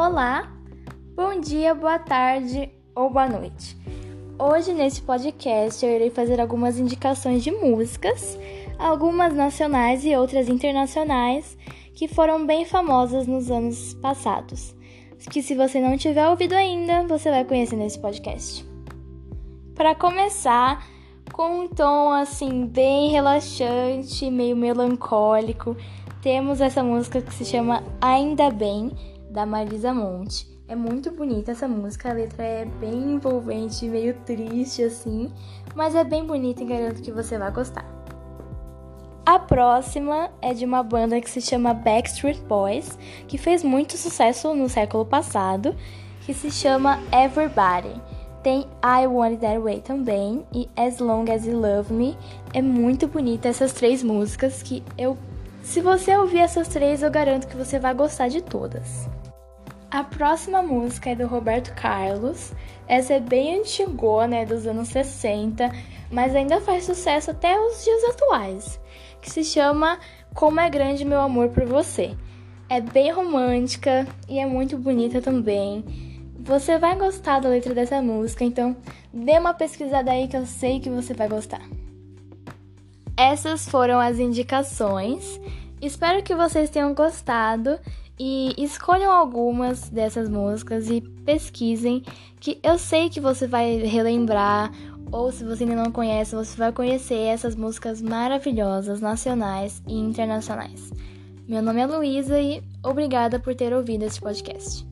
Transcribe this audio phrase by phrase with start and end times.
[0.00, 0.48] Olá,
[1.16, 3.76] bom dia, boa tarde ou boa noite.
[4.38, 8.38] Hoje nesse podcast eu irei fazer algumas indicações de músicas,
[8.78, 11.58] algumas nacionais e outras internacionais
[11.96, 14.72] que foram bem famosas nos anos passados.
[15.32, 18.64] Que se você não tiver ouvido ainda, você vai conhecer nesse podcast.
[19.74, 20.86] Para começar,
[21.32, 25.76] com um tom assim bem relaxante, meio melancólico,
[26.22, 28.92] temos essa música que se chama Ainda Bem
[29.30, 30.46] da Marisa Monte.
[30.66, 35.32] É muito bonita essa música, a letra é bem envolvente, meio triste assim,
[35.74, 37.86] mas é bem bonita e garanto que você vai gostar.
[39.24, 44.54] A próxima é de uma banda que se chama Backstreet Boys, que fez muito sucesso
[44.54, 45.74] no século passado,
[46.22, 48.00] que se chama Everybody.
[48.42, 52.16] Tem I Want It That Way também e As Long As You Love Me.
[52.54, 55.16] É muito bonita essas três músicas que eu
[55.68, 59.06] se você ouvir essas três, eu garanto que você vai gostar de todas.
[59.90, 62.52] A próxima música é do Roberto Carlos.
[62.86, 65.72] Essa é bem antigona, né, dos anos 60,
[66.10, 68.78] mas ainda faz sucesso até os dias atuais,
[69.22, 69.98] que se chama
[70.34, 72.14] Como é Grande Meu Amor por Você.
[72.68, 75.82] É bem romântica e é muito bonita também.
[76.38, 78.76] Você vai gostar da letra dessa música, então
[79.10, 81.62] dê uma pesquisada aí que eu sei que você vai gostar.
[83.16, 85.40] Essas foram as indicações.
[85.80, 87.80] Espero que vocês tenham gostado
[88.18, 92.02] e escolham algumas dessas músicas e pesquisem,
[92.40, 94.72] que eu sei que você vai relembrar,
[95.10, 100.92] ou se você ainda não conhece, você vai conhecer essas músicas maravilhosas, nacionais e internacionais.
[101.46, 104.86] Meu nome é Luísa e obrigada por ter ouvido esse podcast.